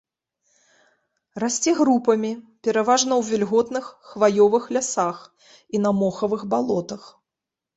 [1.43, 2.31] Расце групамі,
[2.67, 5.17] пераважна ў вільготных хваёвых лясах
[5.77, 7.03] і на мохавых балотах.